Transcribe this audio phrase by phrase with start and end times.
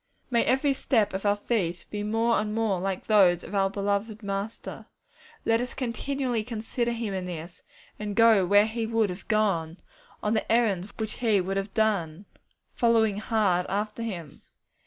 [0.31, 4.23] May every step of our feet be more and more like those of our beloved
[4.23, 4.87] Master.
[5.45, 7.61] Let us continually consider Him in this,
[7.99, 9.77] and go where He would have gone,
[10.23, 12.25] on the errands which He would have done,
[12.73, 14.41] 'following hard' after Him.